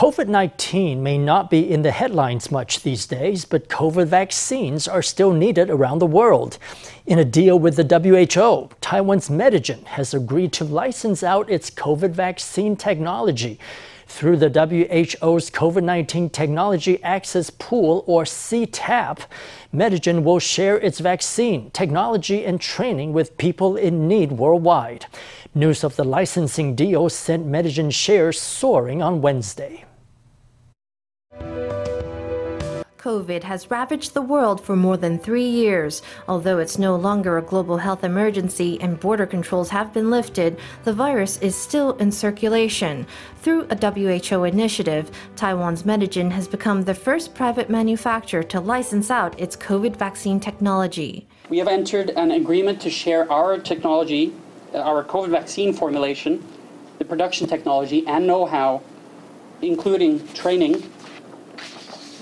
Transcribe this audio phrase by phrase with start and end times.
[0.00, 5.02] COVID 19 may not be in the headlines much these days, but COVID vaccines are
[5.02, 6.56] still needed around the world.
[7.04, 12.12] In a deal with the WHO, Taiwan's Medigen has agreed to license out its COVID
[12.12, 13.58] vaccine technology.
[14.06, 19.26] Through the WHO's COVID 19 Technology Access Pool, or CTAP,
[19.74, 25.04] Medigen will share its vaccine, technology, and training with people in need worldwide.
[25.54, 29.84] News of the licensing deal sent Medigen shares soaring on Wednesday.
[33.00, 36.02] COVID has ravaged the world for more than three years.
[36.28, 40.92] Although it's no longer a global health emergency and border controls have been lifted, the
[40.92, 43.06] virus is still in circulation.
[43.40, 49.38] Through a WHO initiative, Taiwan's Medigen has become the first private manufacturer to license out
[49.40, 51.26] its COVID vaccine technology.
[51.48, 54.34] We have entered an agreement to share our technology,
[54.74, 56.44] uh, our COVID vaccine formulation,
[56.98, 58.82] the production technology, and know how,
[59.62, 60.82] including training,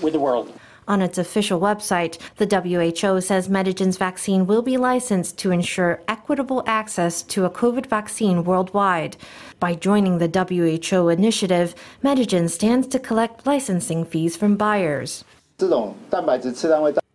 [0.01, 0.53] with the world.
[0.89, 6.63] On its official website, the WHO says Medigen's vaccine will be licensed to ensure equitable
[6.65, 9.15] access to a COVID vaccine worldwide.
[9.59, 15.23] By joining the WHO initiative, Medigen stands to collect licensing fees from buyers.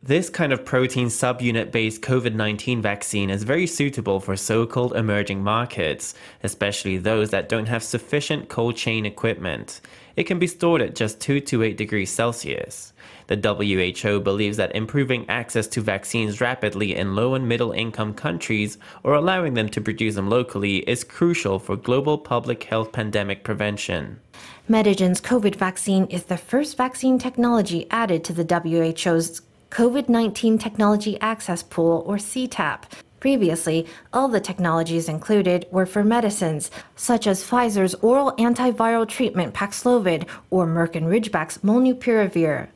[0.07, 4.95] This kind of protein subunit based COVID 19 vaccine is very suitable for so called
[4.95, 9.81] emerging markets, especially those that don't have sufficient cold chain equipment.
[10.15, 12.93] It can be stored at just 2 to 8 degrees Celsius.
[13.29, 18.77] The WHO believes that improving access to vaccines rapidly in low and middle income countries
[19.05, 24.21] or allowing them to produce them locally is crucial for global public health pandemic prevention.
[24.69, 31.21] Medigen's COVID vaccine is the first vaccine technology added to the WHO's COVID 19 Technology
[31.21, 32.83] Access Pool, or CTAP.
[33.21, 40.29] Previously, all the technologies included were for medicines, such as Pfizer's oral antiviral treatment Paxlovid
[40.51, 42.69] or Merck and Ridgeback's Molnupiravir.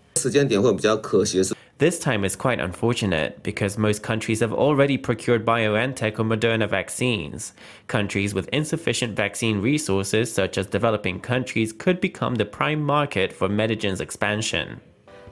[1.79, 7.53] This time is quite unfortunate because most countries have already procured BioNTech or Moderna vaccines.
[7.87, 13.49] Countries with insufficient vaccine resources, such as developing countries, could become the prime market for
[13.49, 14.81] Medigen's expansion.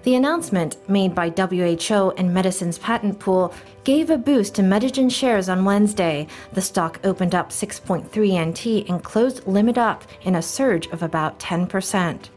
[0.07, 3.53] The announcement, made by WHO and Medicines patent pool,
[3.83, 6.29] gave a boost to Medigen shares on Wednesday.
[6.53, 8.05] The stock opened up 6.3
[8.47, 12.29] NT and closed limit up in a surge of about 10%.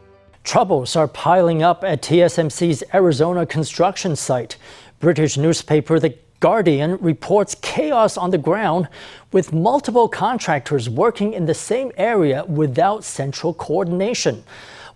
[0.42, 4.56] Troubles are piling up at TSMC's Arizona construction site.
[4.98, 8.88] British newspaper The Guardian reports chaos on the ground
[9.30, 14.42] with multiple contractors working in the same area without central coordination.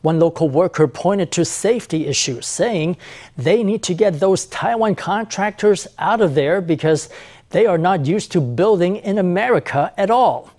[0.04, 2.98] One local worker pointed to safety issues, saying
[3.38, 7.08] they need to get those Taiwan contractors out of there because
[7.48, 10.50] they are not used to building in America at all.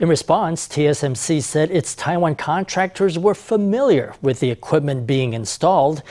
[0.00, 6.02] In response, TSMC said its Taiwan contractors were familiar with the equipment being installed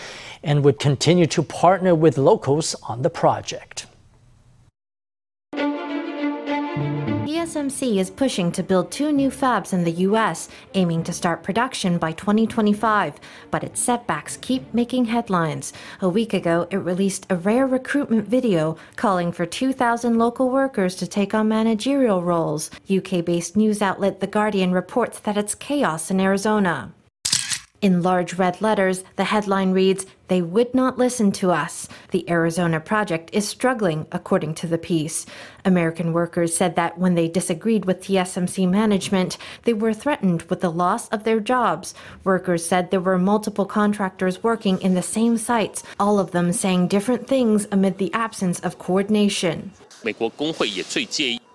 [0.43, 3.85] and would continue to partner with locals on the project.
[7.29, 11.99] TSMC is pushing to build two new fabs in the US, aiming to start production
[11.99, 13.19] by 2025.
[13.51, 15.71] But its setbacks keep making headlines.
[16.01, 21.05] A week ago, it released a rare recruitment video calling for 2,000 local workers to
[21.05, 22.71] take on managerial roles.
[22.89, 26.95] UK based news outlet The Guardian reports that it's chaos in Arizona.
[27.81, 31.87] In large red letters, the headline reads, They would not listen to us.
[32.11, 35.25] The Arizona project is struggling, according to the piece.
[35.63, 40.69] American workers said that when they disagreed with TSMC management, they were threatened with the
[40.69, 41.93] loss of their jobs.
[42.25, 46.89] Workers said there were multiple contractors working in the same sites, all of them saying
[46.89, 49.71] different things amid the absence of coordination.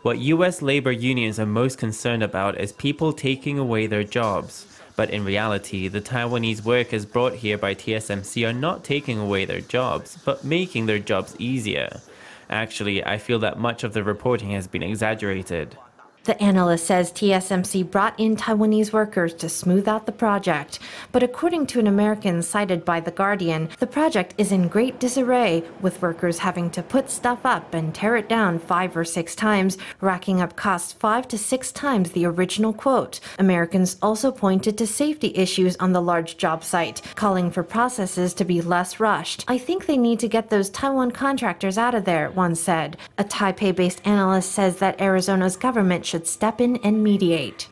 [0.03, 0.63] What U.S.
[0.63, 4.74] labor unions are most concerned about is people taking away their jobs.
[4.97, 9.61] But in reality, the Taiwanese workers brought here by TSMC are not taking away their
[9.61, 12.01] jobs, but making their jobs easier.
[12.49, 15.77] Actually, I feel that much of the reporting has been exaggerated.
[16.25, 20.79] The analyst says TSMC brought in Taiwanese workers to smooth out the project.
[21.13, 25.65] But according to an American cited by The Guardian, the project is in great disarray,
[25.83, 29.77] with workers having to put stuff up and tear it down five or six times,
[30.01, 33.21] racking up costs five to six times the original quote.
[33.39, 38.47] Americans also pointed to safety issues on the large job site, calling for processes to
[38.47, 39.45] be less rushed.
[39.47, 42.97] I think they need to get those Taiwan contractors out of there, one said.
[43.19, 47.69] A Taipei based analyst says that Arizona's government should step in and mediate.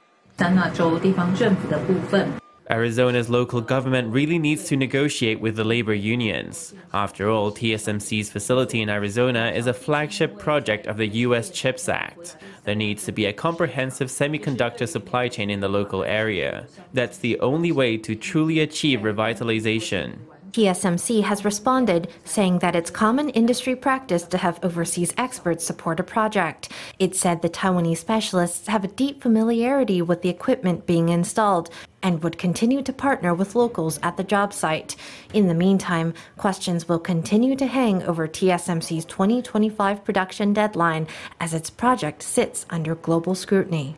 [2.71, 6.75] Arizona's local government really needs to negotiate with the labor unions.
[6.93, 11.51] After all, TSMC's facility in Arizona is a flagship project of the U.S.
[11.51, 12.37] CHIPS Act.
[12.65, 16.67] There needs to be a comprehensive semiconductor supply chain in the local area.
[16.93, 20.19] That's the only way to truly achieve revitalization.
[20.53, 26.03] TSMC has responded, saying that it's common industry practice to have overseas experts support a
[26.03, 26.71] project.
[26.99, 31.71] It said the Taiwanese specialists have a deep familiarity with the equipment being installed
[32.03, 34.95] and would continue to partner with locals at the job site.
[35.33, 41.07] In the meantime, questions will continue to hang over TSMC's 2025 production deadline
[41.41, 43.97] as its project sits under global scrutiny.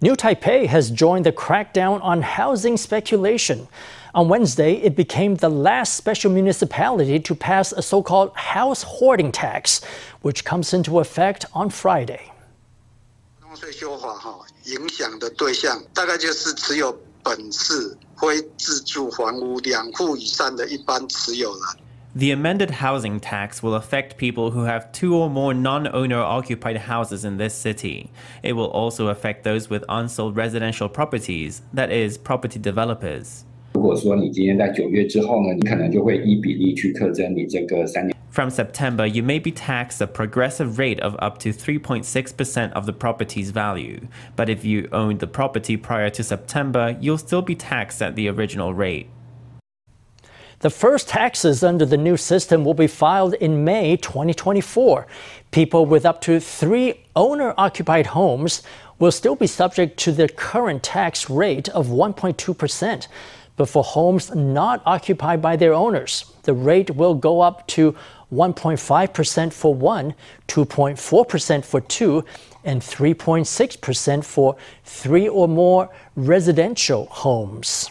[0.00, 3.66] New Taipei has joined the crackdown on housing speculation.
[4.14, 9.32] On Wednesday, it became the last special municipality to pass a so called house hoarding
[9.32, 9.80] tax,
[10.22, 12.20] which comes into effect on Friday.
[13.58, 21.79] 税修法哈，影响的对象大概就是持有本市非自住房屋两户以上的一般持有人。
[22.14, 26.78] The amended housing tax will affect people who have two or more non owner occupied
[26.78, 28.10] houses in this city.
[28.42, 33.44] It will also affect those with unsold residential properties, that is, property developers.
[33.74, 38.16] 如果说你今天在九月之后呢，你可能就会依比例去课征你这个三年。
[38.30, 43.50] From September, you may be taxed a progressive rate of up to 3.6% of the property's
[43.50, 44.08] value.
[44.36, 48.28] But if you owned the property prior to September, you'll still be taxed at the
[48.28, 49.08] original rate.
[50.61, 55.07] The first taxes under the new system will be filed in May 2024.
[55.49, 58.61] People with up to three owner occupied homes
[58.99, 63.07] will still be subject to the current tax rate of 1.2%.
[63.57, 67.95] But for homes not occupied by their owners, the rate will go up to
[68.31, 70.13] 1.5% for one,
[70.47, 72.23] 2.4% for two,
[72.63, 77.89] and 3.6% for three or more residential homes.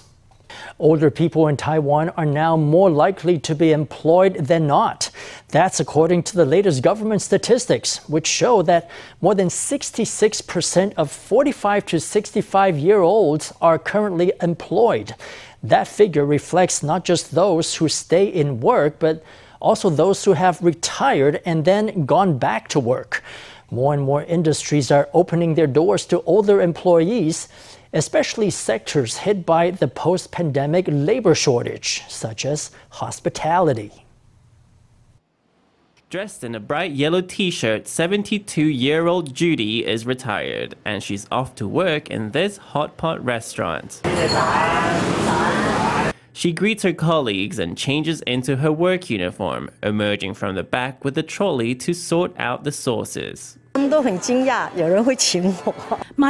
[0.81, 5.11] Older people in Taiwan are now more likely to be employed than not.
[5.49, 8.91] That's according to the latest government statistics, which show that
[9.21, 15.15] more than 66% of 45 to 65 year olds are currently employed.
[15.63, 19.23] That figure reflects not just those who stay in work, but
[19.61, 23.23] also those who have retired and then gone back to work.
[23.71, 27.49] More and more industries are opening their doors to older employees,
[27.93, 34.05] especially sectors hit by the post pandemic labor shortage, such as hospitality.
[36.11, 41.25] Dressed in a bright yellow t shirt, 72 year old Judy is retired and she's
[41.31, 44.01] off to work in this hot pot restaurant.
[46.33, 51.17] She greets her colleagues and changes into her work uniform, emerging from the back with
[51.17, 53.59] a trolley to sort out the sauces.
[53.75, 53.89] My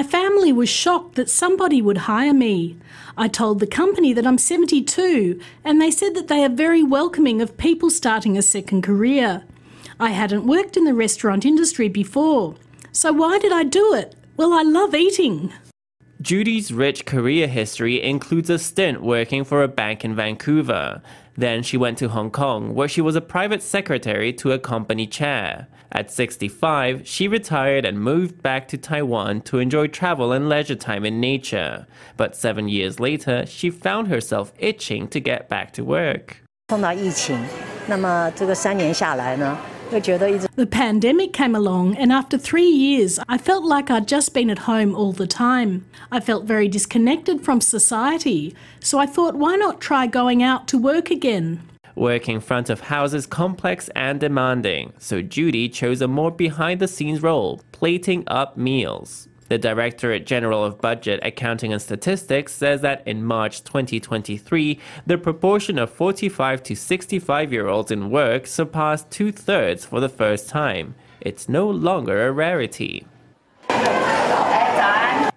[0.02, 2.76] family was shocked that somebody would hire me.
[3.16, 7.40] I told the company that I'm 72, and they said that they are very welcoming
[7.40, 9.44] of people starting a second career.
[9.98, 12.54] I hadn't worked in the restaurant industry before.
[12.92, 14.14] So why did I do it?
[14.36, 15.52] Well, I love eating.
[16.20, 21.00] Judy's rich career history includes a stint working for a bank in Vancouver.
[21.39, 25.05] Then she went to Hong Kong, where she was a private secretary to a company
[25.05, 25.67] chair.
[25.91, 31.05] At 65, she retired and moved back to Taiwan to enjoy travel and leisure time
[31.05, 31.87] in nature.
[32.17, 36.37] But seven years later, she found herself itching to get back to work.
[36.67, 37.37] 碰到疫情，
[37.87, 39.57] 那么这个三年下来呢
[39.90, 44.60] ，the pandemic came along, and after three years, I felt like I'd just been at
[44.60, 45.84] home all the time.
[46.12, 50.78] I felt very disconnected from society, so I thought, why not try going out to
[50.78, 51.62] work again?
[51.96, 56.86] Working front of house is complex and demanding, so Judy chose a more behind the
[56.86, 59.28] scenes role, plating up meals.
[59.50, 65.76] The Directorate General of Budget, Accounting and Statistics says that in March 2023, the proportion
[65.76, 70.94] of 45 to 65 year olds in work surpassed two thirds for the first time.
[71.20, 73.08] It's no longer a rarity.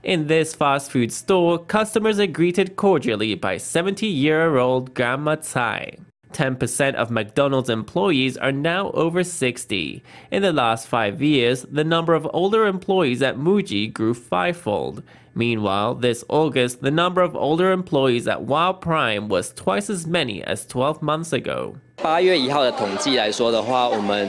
[0.03, 5.97] In this fast food store, customers are greeted cordially by 70 year old Grandma Tsai.
[6.33, 10.03] 10% of McDonald's employees are now over 60.
[10.31, 15.03] In the last five years, the number of older employees at Muji grew fivefold.
[15.35, 20.43] Meanwhile, this August, the number of older employees at Wow Prime was twice as many
[20.43, 21.77] as 12 months ago.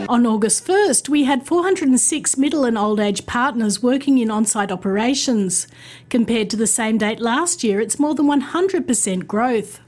[0.09, 4.71] On August 1st, we had 406 middle and old age partners working in on site
[4.71, 5.67] operations.
[6.09, 9.81] Compared to the same date last year, it's more than 100% growth.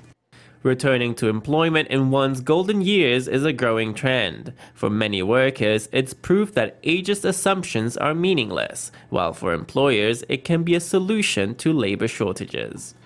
[0.67, 4.53] Returning to employment in one's golden years is a growing trend.
[4.75, 10.65] For many workers, it's proof that ageist assumptions are meaningless, while for employers, it can
[10.65, 12.97] be a solution to labor shortages.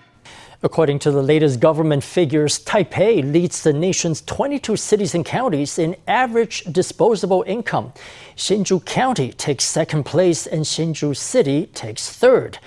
[0.63, 5.95] According to the latest government figures, Taipei leads the nation's 22 cities and counties in
[6.07, 7.93] average disposable income.
[8.35, 12.57] Hsinchu County takes second place and Hsinchu City takes third.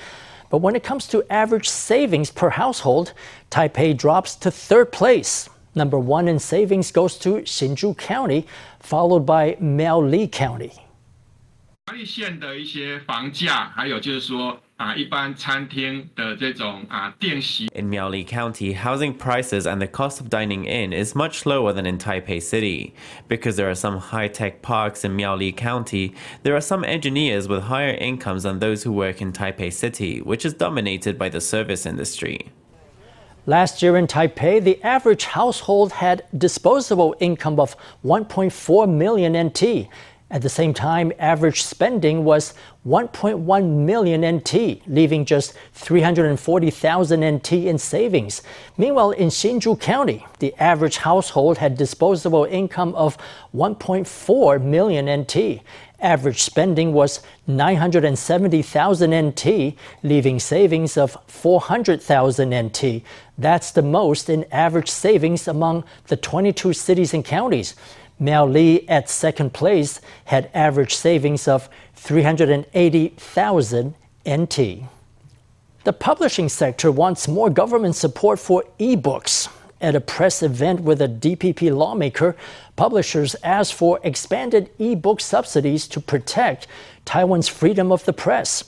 [0.54, 3.13] But when it comes to average savings per household,
[3.50, 5.50] Taipei drops to third place.
[5.75, 8.46] Number one in savings goes to Hsinchu County,
[8.80, 10.72] followed by Miaoli County.
[11.88, 14.60] 苗栗县的一些房价，还有就是说
[17.73, 21.87] in Miaoli County, housing prices and the cost of dining in is much lower than
[21.87, 22.93] in Taipei City.
[23.28, 26.12] Because there are some high tech parks in Miaoli County,
[26.43, 30.45] there are some engineers with higher incomes than those who work in Taipei City, which
[30.45, 32.50] is dominated by the service industry.
[33.47, 39.87] Last year in Taipei, the average household had disposable income of 1.4 million NT.
[40.31, 42.54] At the same time, average spending was
[42.87, 48.43] 1.1 million NT, leaving just 340,000 NT in savings.
[48.78, 53.19] Meanwhile, in Hsinchu County, the average household had disposable income of
[53.54, 55.62] 1.4 million NT.
[56.00, 63.02] Average spending was 970,000 NT, leaving savings of 400,000 NT.
[63.38, 67.75] That's the most in average savings among the 22 cities and counties.
[68.21, 73.94] Miaoli at second place had average savings of 380,000
[74.28, 74.85] NT.
[75.85, 79.49] The publishing sector wants more government support for e-books.
[79.80, 82.37] At a press event with a DPP lawmaker,
[82.75, 86.66] publishers asked for expanded e-book subsidies to protect
[87.04, 88.64] Taiwan's freedom of the press.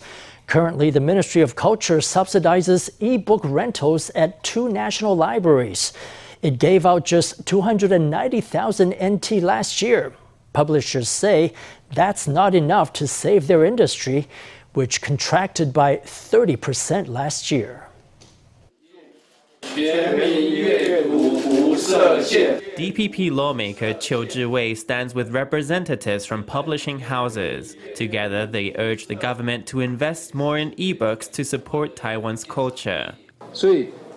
[0.46, 5.94] Currently, the Ministry of Culture subsidizes e-book rentals at two national libraries.
[6.46, 10.12] It gave out just 290,000 NT last year.
[10.52, 11.52] Publishers say
[11.92, 14.28] that's not enough to save their industry,
[14.72, 17.88] which contracted by 30% last year.
[22.78, 27.74] DPP lawmaker Qiu Zhiwei stands with representatives from publishing houses.
[27.96, 33.16] Together, they urge the government to invest more in ebooks to support Taiwan's culture.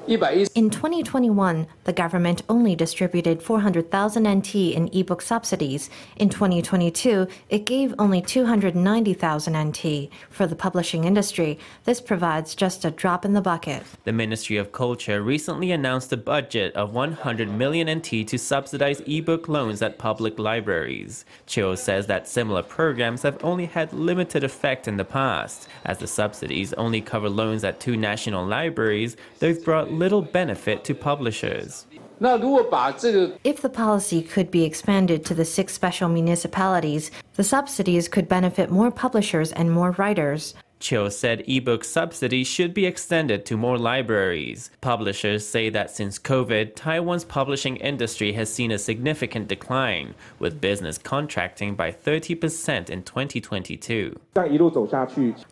[0.10, 5.92] In 2021, the government only distributed 400,000 NT in ebook subsidies.
[6.16, 10.10] In 2022, it gave only 290,000 NT.
[10.32, 13.84] For the publishing industry, this provides just a drop in the bucket.
[14.04, 19.48] The Ministry of Culture recently announced a budget of 100 million NT to subsidize ebook
[19.48, 21.24] loans at public libraries.
[21.46, 25.68] Qiu says that similar programs have only had limited effect in the past.
[25.86, 30.96] As the subsidies only cover loans at two national libraries, they've brought little benefit to
[30.96, 31.86] publishers.
[32.22, 38.72] If the policy could be expanded to the six special municipalities, the subsidies could benefit
[38.72, 40.56] more publishers and more writers.
[40.80, 44.72] Qiu said ebook subsidies should be extended to more libraries.
[44.80, 50.98] Publishers say that since COVID, Taiwan's publishing industry has seen a significant decline, with business
[50.98, 54.18] contracting by 30% in 2022.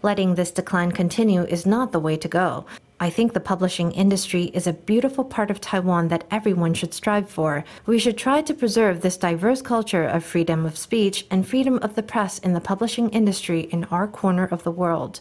[0.01, 2.65] Letting this decline continue is not the way to go.
[2.99, 7.29] I think the publishing industry is a beautiful part of Taiwan that everyone should strive
[7.29, 7.63] for.
[7.85, 11.93] We should try to preserve this diverse culture of freedom of speech and freedom of
[11.93, 15.19] the press in the publishing industry in our corner of the world.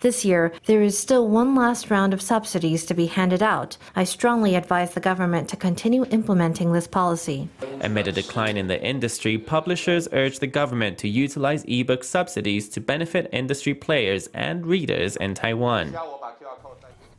[0.00, 3.76] This year, there is still one last round of subsidies to be handed out.
[3.94, 7.48] I strongly advise the government to continue implementing this policy.
[7.82, 12.80] Amid a decline in the industry, publishers urge the government to utilize ebook subsidies to
[12.80, 15.75] benefit industry players and readers in Taiwan.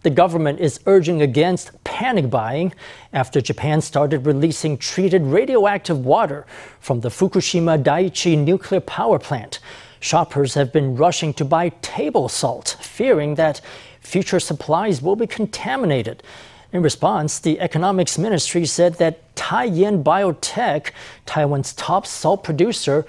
[0.04, 2.74] The government is urging against panic buying
[3.14, 6.46] after Japan started releasing treated radioactive water
[6.80, 9.60] from the Fukushima Daiichi nuclear power plant.
[10.00, 13.60] Shoppers have been rushing to buy table salt, fearing that
[14.00, 16.24] future supplies will be contaminated.
[16.72, 20.92] In response, the economics ministry said that Taiyen Biotech,
[21.26, 23.06] Taiwan's top salt producer,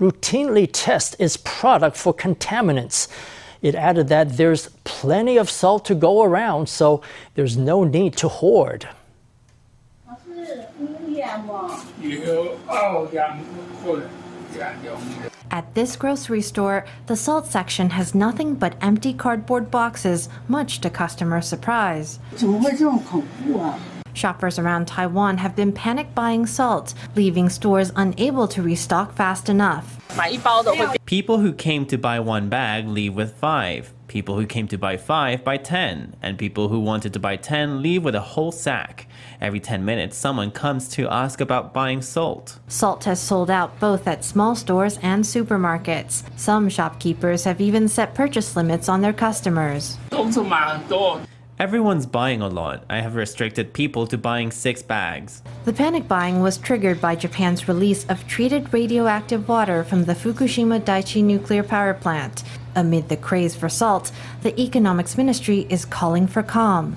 [0.00, 3.08] routinely tests its product for contaminants.
[3.62, 7.00] It added that there's plenty of salt to go around, so
[7.34, 8.88] there's no need to hoard.
[15.50, 20.90] At this grocery store, the salt section has nothing but empty cardboard boxes, much to
[20.90, 22.18] customer surprise.
[24.14, 29.98] Shoppers around Taiwan have been panic buying salt, leaving stores unable to restock fast enough.
[31.06, 33.92] People who came to buy one bag leave with five.
[34.08, 36.14] People who came to buy five buy ten.
[36.20, 39.06] And people who wanted to buy ten leave with a whole sack.
[39.40, 42.60] Every 10 minutes, someone comes to ask about buying salt.
[42.68, 46.22] Salt has sold out both at small stores and supermarkets.
[46.36, 49.98] Some shopkeepers have even set purchase limits on their customers.
[51.62, 52.82] Everyone's buying a lot.
[52.90, 55.44] I have restricted people to buying six bags.
[55.64, 60.80] The panic buying was triggered by Japan's release of treated radioactive water from the Fukushima
[60.80, 62.42] Daiichi nuclear power plant.
[62.74, 64.10] Amid the craze for salt,
[64.42, 66.96] the economics ministry is calling for calm.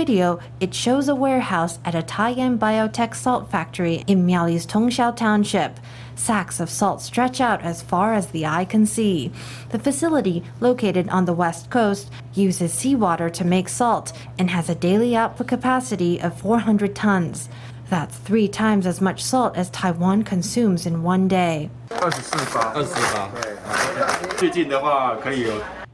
[0.00, 5.78] video, it shows a warehouse at a Taiyen biotech salt factory in Miaoli's Tongxiao Township.
[6.14, 9.30] Sacks of salt stretch out as far as the eye can see.
[9.68, 14.74] The facility, located on the west coast, uses seawater to make salt and has a
[14.74, 17.50] daily output capacity of 400 tons.
[17.90, 21.68] That's three times as much salt as Taiwan consumes in one day.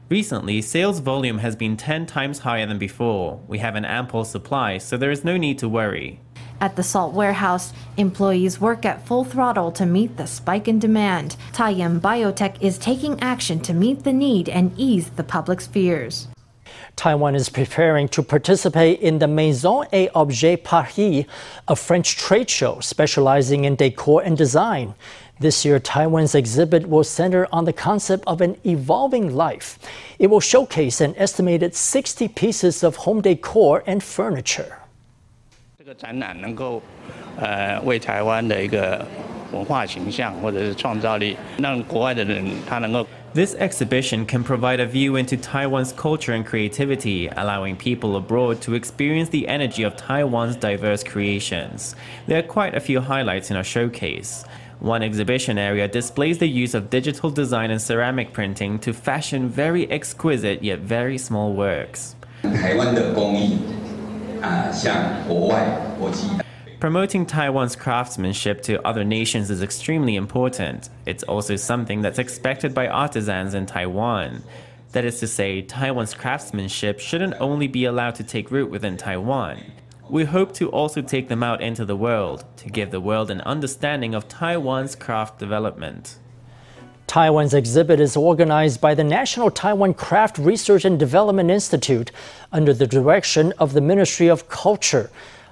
[0.09, 3.41] Recently, sales volume has been 10 times higher than before.
[3.45, 6.21] We have an ample supply, so there is no need to worry.
[6.61, 11.35] At the salt warehouse, employees work at full throttle to meet the spike in demand.
[11.51, 16.29] Taiyen Biotech is taking action to meet the need and ease the public's fears.
[16.95, 21.25] Taiwan is preparing to participate in the Maison et Objet Paris,
[21.67, 24.95] a French trade show specializing in decor and design.
[25.40, 29.76] This year, Taiwan's exhibit will center on the concept of an evolving life.
[30.18, 34.78] It will showcase an estimated 60 pieces of home decor and furniture.
[35.76, 36.80] 这个展览能够，
[37.36, 39.04] 呃，为台湾的一个
[39.52, 43.04] 文化形象或者是创造力，让国外的人他能够
[43.34, 48.74] This exhibition can provide a view into Taiwan's culture and creativity, allowing people abroad to
[48.74, 51.94] experience the energy of Taiwan's diverse creations.
[52.28, 54.44] There are quite a few highlights in our showcase.
[54.79, 59.89] One exhibition area displays the use of digital design and ceramic printing to fashion very
[59.89, 62.15] exquisite yet very small works.
[66.79, 70.89] Promoting Taiwan's craftsmanship to other nations is extremely important.
[71.07, 74.43] It's also something that's expected by artisans in Taiwan.
[74.91, 79.71] That is to say, Taiwan's craftsmanship shouldn't only be allowed to take root within Taiwan.
[80.09, 83.41] We hope to also take them out into the world to give the world an
[83.41, 86.17] understanding of Taiwan's craft development.
[87.07, 92.11] Taiwan's exhibit is organized by the National Taiwan Craft Research and Development Institute
[92.53, 95.09] under the direction of the Ministry of Culture.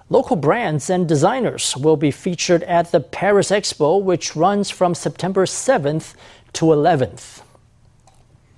[0.10, 5.46] Local brands and designers will be featured at the Paris Expo, which runs from September
[5.46, 6.13] 7th
[6.54, 7.41] to 11th.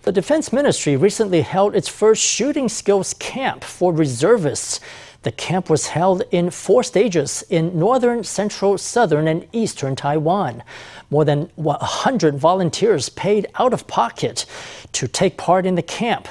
[0.03, 4.79] The Defense Ministry recently held its first shooting skills camp for reservists.
[5.23, 10.63] The camp was held in four stages in northern, central, southern, and eastern Taiwan.
[11.09, 14.45] More than 100 volunteers paid out of pocket
[14.93, 16.27] to take part in the camp.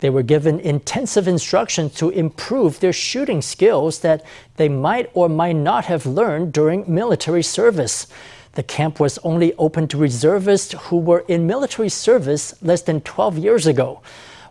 [0.00, 4.24] They were given intensive instructions to improve their shooting skills that
[4.56, 8.06] they might or might not have learned during military service.
[8.52, 13.38] The camp was only open to reservists who were in military service less than 12
[13.38, 14.02] years ago.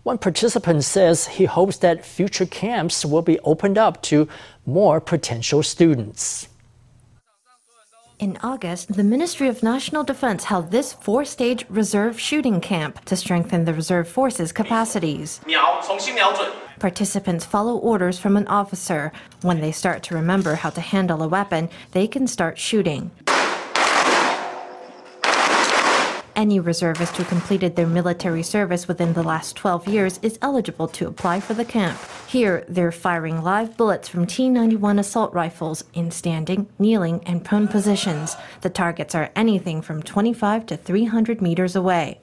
[0.06, 4.28] One participant says he hopes that future camps will be opened up to
[4.64, 6.48] more potential students.
[8.20, 13.16] In August, the Ministry of National Defense held this four stage reserve shooting camp to
[13.16, 15.42] strengthen the reserve forces' capacities.
[16.78, 19.12] Participants follow orders from an officer.
[19.42, 23.10] When they start to remember how to handle a weapon, they can start shooting.
[26.36, 31.08] Any reservist who completed their military service within the last 12 years is eligible to
[31.08, 31.98] apply for the camp.
[32.28, 37.70] Here, they're firing live bullets from T 91 assault rifles in standing, kneeling, and prone
[37.70, 38.36] positions.
[38.62, 42.20] The targets are anything from 25 to 300 meters away.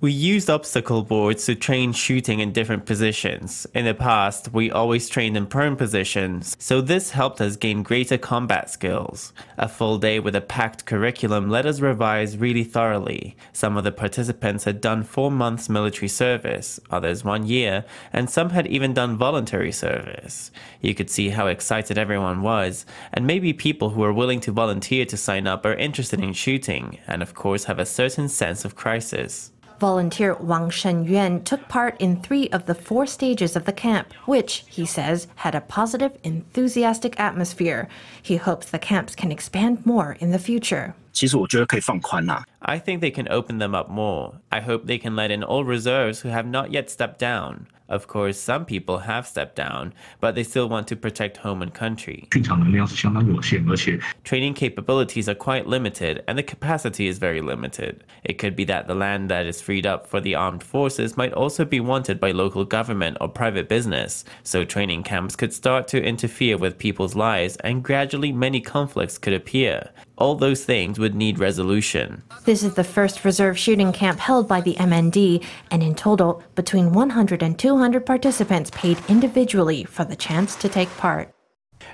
[0.00, 3.68] We used obstacle boards to train shooting in different positions.
[3.72, 8.18] In the past, we always trained in prone positions, so this helped us gain greater
[8.18, 9.32] combat skills.
[9.58, 13.36] A full day with a packed curriculum let us revise really thoroughly.
[13.52, 18.50] Some of the participants had done four months military service, others one year, and some
[18.50, 20.50] had even done voluntary service.
[20.80, 25.06] You could see how excited everyone was, and maybe people who are willing to volunteer
[25.06, 28.74] to sign up are interested in shooting, and of course have a certain sense of
[28.74, 29.51] crisis.
[29.82, 34.64] Volunteer Wang Shenyuan took part in three of the four stages of the camp, which,
[34.68, 37.88] he says, had a positive, enthusiastic atmosphere.
[38.22, 40.94] He hopes the camps can expand more in the future.
[41.11, 42.43] 其实我觉得可以放宽啦。
[42.59, 44.33] I think they can open them up more.
[44.49, 47.67] I hope they can let in all reserves who have not yet stepped down.
[47.89, 51.71] Of course, some people have stepped down, but they still want to protect home and
[51.71, 52.27] country.
[52.33, 57.99] 训场能量是相当有限，而且 Training capabilities are quite limited, and the capacity is very limited.
[58.23, 61.31] It could be that the land that is freed up for the armed forces might
[61.31, 66.03] also be wanted by local government or private business, so training camps could start to
[66.03, 69.91] interfere with people's lives, and gradually many conflicts could appear.
[70.22, 72.22] All those things would need resolution.
[72.44, 76.92] This is the first reserve shooting camp held by the MND, and in total, between
[76.92, 81.34] 100 and 200 participants paid individually for the chance to take part.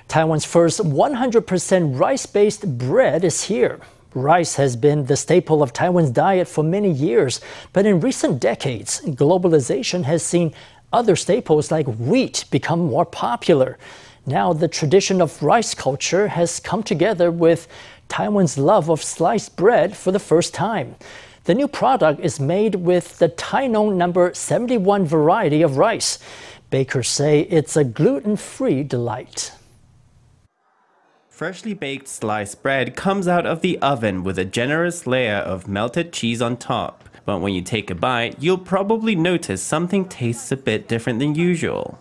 [0.07, 3.79] Taiwan's first 100% rice based bread is here.
[4.13, 7.41] Rice has been the staple of Taiwan's diet for many years,
[7.73, 10.53] but in recent decades, globalization has seen
[10.93, 13.79] other staples like wheat become more popular.
[14.27, 17.67] Now, the tradition of rice culture has come together with
[18.09, 20.95] Taiwan's love of sliced bread for the first time.
[21.45, 26.19] The new product is made with the Tainung number 71 variety of rice.
[26.69, 29.53] Bakers say it's a gluten free delight.
[31.29, 36.11] Freshly baked sliced bread comes out of the oven with a generous layer of melted
[36.11, 37.07] cheese on top.
[37.25, 41.35] But when you take a bite, you'll probably notice something tastes a bit different than
[41.35, 41.97] usual.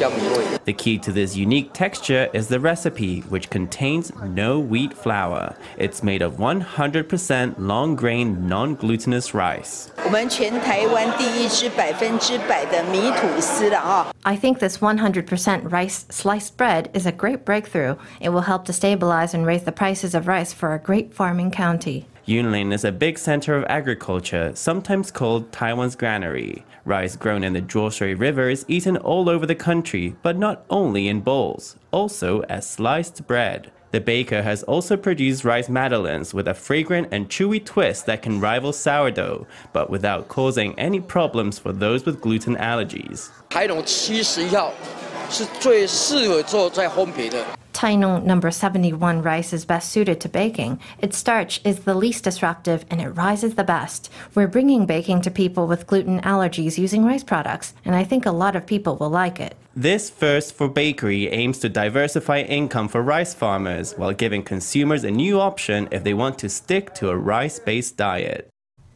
[0.00, 5.54] The key to this unique texture is the recipe, which contains no wheat flour.
[5.76, 9.92] It's made of 100% long grain, non glutinous rice.
[14.24, 17.96] I think this 100% rice sliced bread is a great breakthrough.
[18.20, 21.50] It will help to stabilize and raise the prices of rice for a great farming
[21.50, 22.06] county.
[22.30, 26.64] Yunlin is a big center of agriculture, sometimes called Taiwan's granary.
[26.84, 31.08] Rice grown in the Zhuoshui River is eaten all over the country, but not only
[31.08, 33.72] in bowls, also as sliced bread.
[33.90, 38.38] The baker has also produced rice madeleines with a fragrant and chewy twist that can
[38.38, 43.30] rival sourdough, but without causing any problems for those with gluten allergies.
[45.29, 47.45] 台农七十一号是最适合做在烘焙的。
[47.75, 50.79] Tainon number 71 rice is best suited to baking.
[50.99, 54.09] Its starch is the least disruptive and it rises the best.
[54.33, 58.31] We're bringing baking to people with gluten allergies using rice products, and I think a
[58.31, 59.57] lot of people will like it.
[59.75, 65.11] This first for bakery aims to diversify income for rice farmers while giving consumers a
[65.11, 68.47] new option if they want to stick to a rice based diet.